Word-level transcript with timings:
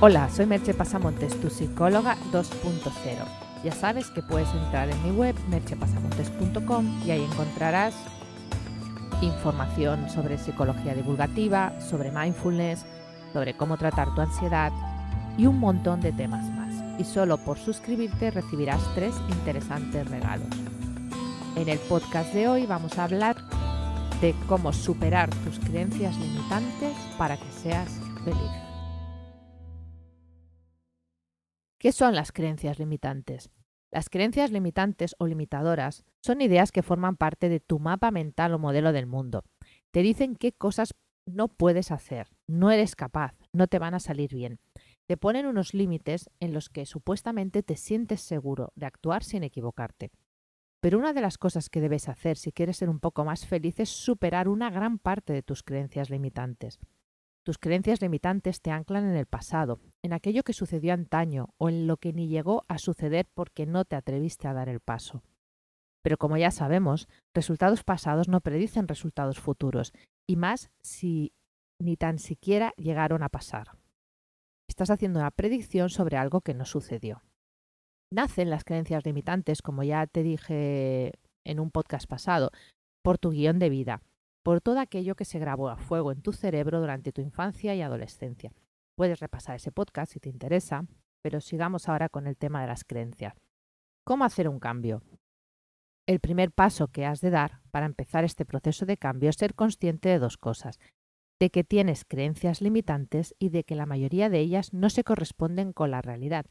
Hola, 0.00 0.28
soy 0.28 0.44
Merche 0.46 0.74
Pasamontes, 0.74 1.40
tu 1.40 1.48
psicóloga 1.48 2.16
2.0. 2.32 2.90
Ya 3.62 3.72
sabes 3.72 4.10
que 4.10 4.22
puedes 4.22 4.52
entrar 4.52 4.90
en 4.90 5.02
mi 5.04 5.12
web 5.12 5.36
merchepasamontes.com 5.48 7.02
y 7.06 7.12
ahí 7.12 7.22
encontrarás 7.22 7.94
información 9.22 10.10
sobre 10.10 10.36
psicología 10.36 10.94
divulgativa, 10.94 11.72
sobre 11.80 12.10
mindfulness, 12.10 12.84
sobre 13.32 13.56
cómo 13.56 13.78
tratar 13.78 14.12
tu 14.14 14.20
ansiedad 14.20 14.72
y 15.38 15.46
un 15.46 15.60
montón 15.60 16.00
de 16.00 16.12
temas 16.12 16.44
más. 16.50 16.74
Y 16.98 17.04
solo 17.04 17.38
por 17.38 17.56
suscribirte 17.56 18.32
recibirás 18.32 18.82
tres 18.94 19.14
interesantes 19.30 20.10
regalos. 20.10 20.48
En 21.56 21.68
el 21.68 21.78
podcast 21.78 22.34
de 22.34 22.48
hoy 22.48 22.66
vamos 22.66 22.98
a 22.98 23.04
hablar 23.04 23.36
de 24.20 24.34
cómo 24.48 24.72
superar 24.72 25.30
tus 25.30 25.60
creencias 25.60 26.16
limitantes 26.18 26.94
para 27.16 27.36
que 27.36 27.50
seas 27.62 27.88
feliz. 28.24 28.63
¿Qué 31.84 31.92
son 31.92 32.14
las 32.14 32.32
creencias 32.32 32.78
limitantes? 32.78 33.50
Las 33.90 34.08
creencias 34.08 34.50
limitantes 34.50 35.14
o 35.18 35.26
limitadoras 35.26 36.02
son 36.22 36.40
ideas 36.40 36.72
que 36.72 36.82
forman 36.82 37.18
parte 37.18 37.50
de 37.50 37.60
tu 37.60 37.78
mapa 37.78 38.10
mental 38.10 38.54
o 38.54 38.58
modelo 38.58 38.90
del 38.90 39.04
mundo. 39.04 39.44
Te 39.90 40.00
dicen 40.00 40.34
qué 40.34 40.52
cosas 40.52 40.94
no 41.26 41.48
puedes 41.48 41.90
hacer, 41.90 42.28
no 42.46 42.70
eres 42.70 42.96
capaz, 42.96 43.34
no 43.52 43.66
te 43.66 43.78
van 43.78 43.92
a 43.92 44.00
salir 44.00 44.32
bien. 44.32 44.60
Te 45.04 45.18
ponen 45.18 45.44
unos 45.44 45.74
límites 45.74 46.30
en 46.40 46.54
los 46.54 46.70
que 46.70 46.86
supuestamente 46.86 47.62
te 47.62 47.76
sientes 47.76 48.22
seguro 48.22 48.72
de 48.76 48.86
actuar 48.86 49.22
sin 49.22 49.44
equivocarte. 49.44 50.10
Pero 50.80 50.98
una 50.98 51.12
de 51.12 51.20
las 51.20 51.36
cosas 51.36 51.68
que 51.68 51.82
debes 51.82 52.08
hacer 52.08 52.38
si 52.38 52.50
quieres 52.50 52.78
ser 52.78 52.88
un 52.88 52.98
poco 52.98 53.26
más 53.26 53.46
feliz 53.46 53.78
es 53.78 53.90
superar 53.90 54.48
una 54.48 54.70
gran 54.70 54.98
parte 54.98 55.34
de 55.34 55.42
tus 55.42 55.62
creencias 55.62 56.08
limitantes. 56.08 56.78
Tus 57.44 57.58
creencias 57.58 58.00
limitantes 58.00 58.62
te 58.62 58.70
anclan 58.70 59.04
en 59.04 59.16
el 59.16 59.26
pasado, 59.26 59.78
en 60.02 60.14
aquello 60.14 60.44
que 60.44 60.54
sucedió 60.54 60.94
antaño 60.94 61.50
o 61.58 61.68
en 61.68 61.86
lo 61.86 61.98
que 61.98 62.14
ni 62.14 62.26
llegó 62.26 62.64
a 62.68 62.78
suceder 62.78 63.26
porque 63.34 63.66
no 63.66 63.84
te 63.84 63.96
atreviste 63.96 64.48
a 64.48 64.54
dar 64.54 64.70
el 64.70 64.80
paso. 64.80 65.22
Pero 66.02 66.16
como 66.16 66.38
ya 66.38 66.50
sabemos, 66.50 67.06
resultados 67.34 67.84
pasados 67.84 68.28
no 68.28 68.40
predicen 68.40 68.88
resultados 68.88 69.40
futuros, 69.40 69.92
y 70.26 70.36
más 70.36 70.70
si 70.82 71.34
ni 71.78 71.98
tan 71.98 72.18
siquiera 72.18 72.72
llegaron 72.78 73.22
a 73.22 73.28
pasar. 73.28 73.76
Estás 74.66 74.88
haciendo 74.88 75.20
una 75.20 75.30
predicción 75.30 75.90
sobre 75.90 76.16
algo 76.16 76.40
que 76.40 76.54
no 76.54 76.64
sucedió. 76.64 77.22
Nacen 78.10 78.48
las 78.48 78.64
creencias 78.64 79.04
limitantes, 79.04 79.60
como 79.60 79.82
ya 79.82 80.06
te 80.06 80.22
dije 80.22 81.12
en 81.44 81.60
un 81.60 81.70
podcast 81.70 82.08
pasado, 82.08 82.52
por 83.02 83.18
tu 83.18 83.32
guion 83.32 83.58
de 83.58 83.68
vida 83.68 84.00
por 84.44 84.60
todo 84.60 84.78
aquello 84.78 85.16
que 85.16 85.24
se 85.24 85.38
grabó 85.38 85.70
a 85.70 85.78
fuego 85.78 86.12
en 86.12 86.20
tu 86.20 86.32
cerebro 86.32 86.78
durante 86.78 87.12
tu 87.12 87.22
infancia 87.22 87.74
y 87.74 87.80
adolescencia. 87.80 88.52
Puedes 88.94 89.18
repasar 89.18 89.56
ese 89.56 89.72
podcast 89.72 90.12
si 90.12 90.20
te 90.20 90.28
interesa, 90.28 90.86
pero 91.22 91.40
sigamos 91.40 91.88
ahora 91.88 92.10
con 92.10 92.26
el 92.26 92.36
tema 92.36 92.60
de 92.60 92.68
las 92.68 92.84
creencias. 92.84 93.34
¿Cómo 94.04 94.24
hacer 94.24 94.46
un 94.48 94.60
cambio? 94.60 95.02
El 96.06 96.20
primer 96.20 96.52
paso 96.52 96.88
que 96.88 97.06
has 97.06 97.22
de 97.22 97.30
dar 97.30 97.62
para 97.70 97.86
empezar 97.86 98.24
este 98.24 98.44
proceso 98.44 98.84
de 98.84 98.98
cambio 98.98 99.30
es 99.30 99.36
ser 99.36 99.54
consciente 99.54 100.10
de 100.10 100.18
dos 100.18 100.36
cosas, 100.36 100.78
de 101.40 101.48
que 101.48 101.64
tienes 101.64 102.04
creencias 102.04 102.60
limitantes 102.60 103.34
y 103.38 103.48
de 103.48 103.64
que 103.64 103.74
la 103.74 103.86
mayoría 103.86 104.28
de 104.28 104.40
ellas 104.40 104.74
no 104.74 104.90
se 104.90 105.04
corresponden 105.04 105.72
con 105.72 105.90
la 105.90 106.02
realidad, 106.02 106.44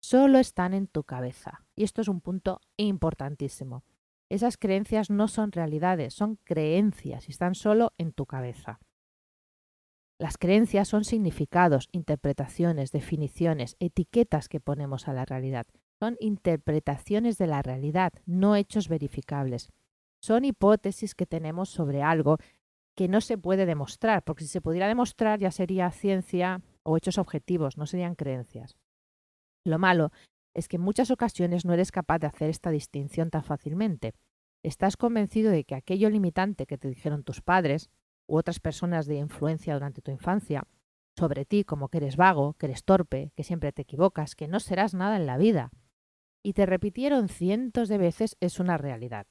solo 0.00 0.40
están 0.40 0.74
en 0.74 0.88
tu 0.88 1.04
cabeza. 1.04 1.64
Y 1.76 1.84
esto 1.84 2.00
es 2.00 2.08
un 2.08 2.20
punto 2.20 2.60
importantísimo. 2.76 3.84
Esas 4.28 4.56
creencias 4.56 5.08
no 5.10 5.28
son 5.28 5.52
realidades, 5.52 6.14
son 6.14 6.36
creencias 6.44 7.28
y 7.28 7.32
están 7.32 7.54
solo 7.54 7.92
en 7.96 8.12
tu 8.12 8.26
cabeza. 8.26 8.80
Las 10.18 10.38
creencias 10.38 10.88
son 10.88 11.04
significados, 11.04 11.88
interpretaciones, 11.92 12.90
definiciones, 12.90 13.76
etiquetas 13.80 14.48
que 14.48 14.60
ponemos 14.60 15.08
a 15.08 15.12
la 15.12 15.26
realidad. 15.26 15.66
Son 16.00 16.16
interpretaciones 16.20 17.38
de 17.38 17.46
la 17.46 17.62
realidad, 17.62 18.12
no 18.24 18.56
hechos 18.56 18.88
verificables. 18.88 19.70
Son 20.20 20.44
hipótesis 20.44 21.14
que 21.14 21.26
tenemos 21.26 21.68
sobre 21.68 22.02
algo 22.02 22.38
que 22.96 23.08
no 23.08 23.20
se 23.20 23.36
puede 23.36 23.66
demostrar, 23.66 24.24
porque 24.24 24.44
si 24.44 24.48
se 24.48 24.62
pudiera 24.62 24.88
demostrar 24.88 25.38
ya 25.38 25.50
sería 25.50 25.90
ciencia 25.90 26.62
o 26.82 26.96
hechos 26.96 27.18
objetivos, 27.18 27.76
no 27.76 27.86
serían 27.86 28.14
creencias. 28.14 28.76
Lo 29.64 29.78
malo 29.78 30.12
es 30.56 30.68
que 30.68 30.76
en 30.76 30.82
muchas 30.82 31.10
ocasiones 31.10 31.66
no 31.66 31.74
eres 31.74 31.92
capaz 31.92 32.18
de 32.18 32.26
hacer 32.26 32.48
esta 32.48 32.70
distinción 32.70 33.28
tan 33.28 33.44
fácilmente. 33.44 34.14
Estás 34.64 34.96
convencido 34.96 35.50
de 35.50 35.64
que 35.64 35.74
aquello 35.74 36.08
limitante 36.08 36.66
que 36.66 36.78
te 36.78 36.88
dijeron 36.88 37.24
tus 37.24 37.42
padres 37.42 37.90
u 38.26 38.38
otras 38.38 38.58
personas 38.58 39.06
de 39.06 39.16
influencia 39.16 39.74
durante 39.74 40.00
tu 40.00 40.10
infancia 40.10 40.66
sobre 41.14 41.44
ti 41.44 41.64
como 41.64 41.88
que 41.88 41.98
eres 41.98 42.16
vago, 42.16 42.54
que 42.54 42.66
eres 42.66 42.84
torpe, 42.84 43.32
que 43.36 43.44
siempre 43.44 43.72
te 43.72 43.82
equivocas, 43.82 44.34
que 44.34 44.48
no 44.48 44.58
serás 44.58 44.94
nada 44.94 45.16
en 45.16 45.26
la 45.26 45.36
vida, 45.36 45.70
y 46.42 46.54
te 46.54 46.64
repitieron 46.64 47.28
cientos 47.28 47.88
de 47.88 47.98
veces 47.98 48.36
es 48.40 48.58
una 48.58 48.78
realidad. 48.78 49.26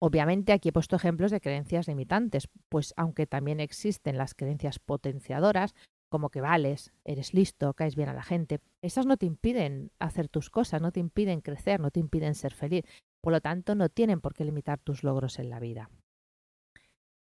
Obviamente 0.00 0.52
aquí 0.52 0.70
he 0.70 0.72
puesto 0.72 0.96
ejemplos 0.96 1.30
de 1.30 1.40
creencias 1.40 1.88
limitantes, 1.88 2.48
pues 2.68 2.94
aunque 2.96 3.26
también 3.26 3.60
existen 3.60 4.16
las 4.16 4.34
creencias 4.34 4.78
potenciadoras, 4.78 5.74
como 6.08 6.30
que 6.30 6.40
vales, 6.40 6.92
eres 7.04 7.34
listo, 7.34 7.74
caes 7.74 7.96
bien 7.96 8.08
a 8.08 8.14
la 8.14 8.22
gente, 8.22 8.60
esas 8.82 9.06
no 9.06 9.16
te 9.16 9.26
impiden 9.26 9.90
hacer 9.98 10.28
tus 10.28 10.50
cosas, 10.50 10.80
no 10.80 10.92
te 10.92 11.00
impiden 11.00 11.40
crecer, 11.40 11.80
no 11.80 11.90
te 11.90 12.00
impiden 12.00 12.34
ser 12.34 12.54
feliz. 12.54 12.84
Por 13.20 13.32
lo 13.32 13.40
tanto, 13.40 13.74
no 13.74 13.88
tienen 13.88 14.20
por 14.20 14.34
qué 14.34 14.44
limitar 14.44 14.78
tus 14.78 15.02
logros 15.02 15.38
en 15.38 15.50
la 15.50 15.60
vida. 15.60 15.90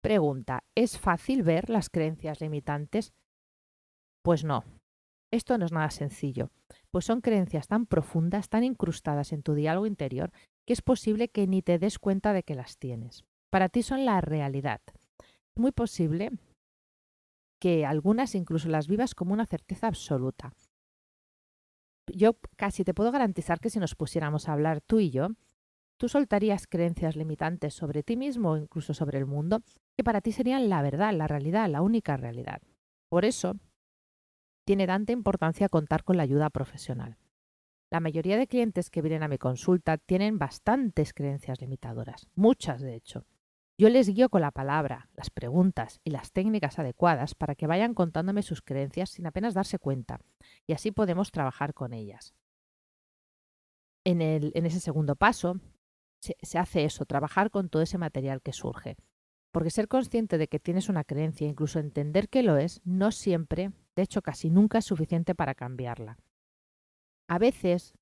Pregunta, 0.00 0.64
¿es 0.74 0.98
fácil 0.98 1.42
ver 1.42 1.68
las 1.68 1.90
creencias 1.90 2.40
limitantes? 2.40 3.12
Pues 4.22 4.44
no. 4.44 4.64
Esto 5.32 5.58
no 5.58 5.66
es 5.66 5.72
nada 5.72 5.90
sencillo, 5.90 6.50
pues 6.90 7.04
son 7.04 7.20
creencias 7.20 7.68
tan 7.68 7.86
profundas, 7.86 8.48
tan 8.48 8.64
incrustadas 8.64 9.32
en 9.32 9.42
tu 9.42 9.54
diálogo 9.54 9.86
interior, 9.86 10.32
que 10.66 10.72
es 10.72 10.82
posible 10.82 11.28
que 11.28 11.46
ni 11.46 11.62
te 11.62 11.78
des 11.78 12.00
cuenta 12.00 12.32
de 12.32 12.42
que 12.42 12.56
las 12.56 12.78
tienes. 12.78 13.24
Para 13.50 13.68
ti 13.68 13.82
son 13.82 14.04
la 14.04 14.20
realidad. 14.20 14.80
Es 15.18 15.60
muy 15.60 15.70
posible 15.70 16.32
que 17.60 17.86
algunas 17.86 18.34
incluso 18.34 18.68
las 18.68 18.88
vivas 18.88 19.14
como 19.14 19.34
una 19.34 19.46
certeza 19.46 19.86
absoluta. 19.86 20.52
Yo 22.12 22.38
casi 22.56 22.82
te 22.82 22.94
puedo 22.94 23.12
garantizar 23.12 23.60
que 23.60 23.70
si 23.70 23.78
nos 23.78 23.94
pusiéramos 23.94 24.48
a 24.48 24.54
hablar 24.54 24.80
tú 24.80 24.98
y 24.98 25.10
yo, 25.10 25.28
tú 25.96 26.08
soltarías 26.08 26.66
creencias 26.66 27.14
limitantes 27.14 27.74
sobre 27.74 28.02
ti 28.02 28.16
mismo 28.16 28.52
o 28.52 28.56
incluso 28.56 28.94
sobre 28.94 29.18
el 29.18 29.26
mundo 29.26 29.62
que 29.96 30.02
para 30.02 30.22
ti 30.22 30.32
serían 30.32 30.68
la 30.68 30.82
verdad, 30.82 31.14
la 31.14 31.28
realidad, 31.28 31.68
la 31.68 31.82
única 31.82 32.16
realidad. 32.16 32.62
Por 33.08 33.24
eso, 33.24 33.54
tiene 34.64 34.86
tanta 34.86 35.12
importancia 35.12 35.68
contar 35.68 36.02
con 36.02 36.16
la 36.16 36.22
ayuda 36.22 36.48
profesional. 36.50 37.18
La 37.90 38.00
mayoría 38.00 38.38
de 38.38 38.46
clientes 38.46 38.88
que 38.88 39.02
vienen 39.02 39.22
a 39.22 39.28
mi 39.28 39.36
consulta 39.36 39.98
tienen 39.98 40.38
bastantes 40.38 41.12
creencias 41.12 41.60
limitadoras, 41.60 42.28
muchas 42.34 42.80
de 42.80 42.94
hecho. 42.94 43.26
Yo 43.80 43.88
les 43.88 44.10
guío 44.10 44.28
con 44.28 44.42
la 44.42 44.50
palabra, 44.50 45.08
las 45.14 45.30
preguntas 45.30 46.02
y 46.04 46.10
las 46.10 46.32
técnicas 46.32 46.78
adecuadas 46.78 47.34
para 47.34 47.54
que 47.54 47.66
vayan 47.66 47.94
contándome 47.94 48.42
sus 48.42 48.60
creencias 48.60 49.08
sin 49.08 49.26
apenas 49.26 49.54
darse 49.54 49.78
cuenta, 49.78 50.20
y 50.66 50.74
así 50.74 50.90
podemos 50.90 51.32
trabajar 51.32 51.72
con 51.72 51.94
ellas. 51.94 52.34
En, 54.04 54.20
ese 54.20 54.80
segundo 54.80 55.16
paso, 55.16 55.60
se, 56.20 56.58
hace 56.58 56.84
eso, 56.84 57.06
trabajar 57.06 57.50
con 57.50 57.70
todo 57.70 57.80
ese 57.80 57.96
material 57.96 58.42
que 58.42 58.52
surge. 58.52 58.98
Porque 59.50 59.70
ser 59.70 59.88
consciente 59.88 60.36
de 60.36 60.48
que 60.48 60.60
tienes 60.60 60.90
una 60.90 61.04
creencia, 61.04 61.48
incluso 61.48 61.78
entender 61.78 62.28
que 62.28 62.42
lo 62.42 62.58
es, 62.58 62.82
no 62.84 63.10
siempre, 63.12 63.72
de 63.96 64.02
hecho 64.02 64.20
casi 64.20 64.50
nunca 64.50 64.76
es 64.76 64.84
suficiente 64.84 65.34
para 65.34 65.54
cambiarla. 65.54 66.18
A 67.28 67.38
veces, 67.38 67.94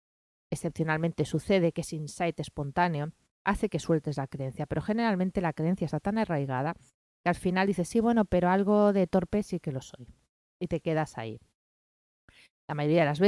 excepcionalmente 0.50 1.25
sucede 1.25 1.71
que 1.71 1.83
es 1.83 1.93
insight 1.93 2.41
espontáneo 2.41 3.12
hace 3.48 3.70
que 3.70 3.78
sueltes 3.78 4.19
la 4.19 4.26
creencia, 4.26 4.66
pero 4.66 4.82
generalmente 4.82 5.41
la 5.41 5.54
creencia 5.54 5.86
está 5.86 6.00
tan 6.00 6.19
arraigada 6.19 6.75
que 7.25 7.31
al 7.31 7.34
final 7.34 7.66
dices, 7.66 7.88
sí, 7.88 7.98
bueno, 7.98 8.26
pero 8.26 8.50
algo 8.50 8.92
de 8.92 9.06
torpe 9.06 9.42
sí 9.42 9.59
que 9.59 9.72
lo 9.72 9.81
soy. 9.81 10.06
Y 10.60 10.69
te 10.69 10.81
quedas 10.81 11.16
ahí. 11.16 11.41
La 12.68 12.74
mayoría 12.74 13.00
de 13.00 13.06
las 13.06 13.16